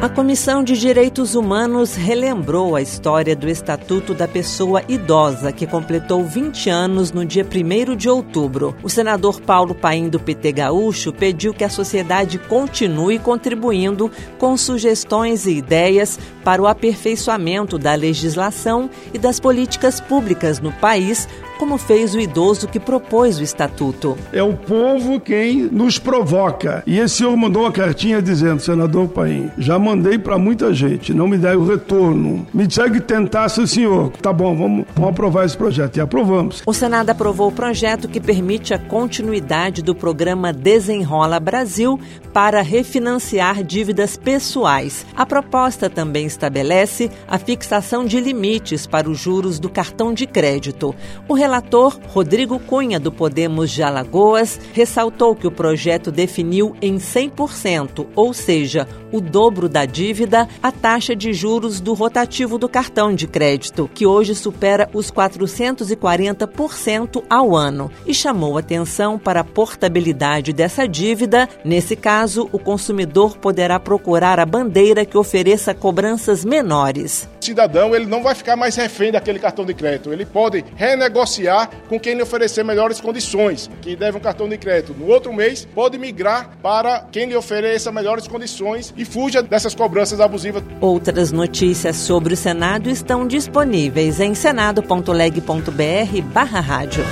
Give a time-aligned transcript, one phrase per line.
[0.00, 6.24] A Comissão de Direitos Humanos relembrou a história do Estatuto da Pessoa Idosa, que completou
[6.24, 8.74] 20 anos no dia 1 de outubro.
[8.82, 15.44] O senador Paulo Paim, do PT Gaúcho, pediu que a sociedade continue contribuindo com sugestões
[15.44, 21.28] e ideias para o aperfeiçoamento da legislação e das políticas públicas no país
[21.60, 24.16] como fez o idoso que propôs o estatuto.
[24.32, 26.82] É o povo quem nos provoca.
[26.86, 31.28] E esse senhor mandou uma cartinha dizendo, senador Paim, já mandei para muita gente, não
[31.28, 32.46] me o retorno.
[32.54, 34.10] Me disseram que tentasse o senhor.
[34.22, 35.98] Tá bom, vamos, vamos aprovar esse projeto.
[35.98, 36.62] E aprovamos.
[36.64, 42.00] O Senado aprovou o projeto que permite a continuidade do programa Desenrola Brasil
[42.32, 45.04] para refinanciar dívidas pessoais.
[45.14, 50.94] A proposta também estabelece a fixação de limites para os juros do cartão de crédito.
[51.28, 58.06] O relator, Rodrigo Cunha, do Podemos de Alagoas, ressaltou que o projeto definiu em 100%,
[58.14, 63.26] ou seja, o dobro da dívida, a taxa de juros do rotativo do cartão de
[63.26, 70.86] crédito, que hoje supera os 440% ao ano, e chamou atenção para a portabilidade dessa
[70.86, 71.48] dívida.
[71.64, 77.28] Nesse caso, o consumidor poderá procurar a bandeira que ofereça cobranças menores.
[77.40, 80.12] O cidadão ele não vai ficar mais refém daquele cartão de crédito.
[80.12, 84.92] Ele pode renegociar com quem lhe oferecer melhores condições, que deve um cartão de crédito.
[84.92, 90.20] No outro mês, pode migrar para quem lhe ofereça melhores condições e fuja dessas cobranças
[90.20, 90.62] abusivas.
[90.82, 97.02] Outras notícias sobre o Senado estão disponíveis em senado.leg.br barra rádio.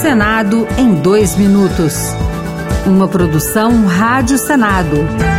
[0.00, 1.94] Senado em dois minutos.
[2.86, 5.37] Uma produção Rádio Senado.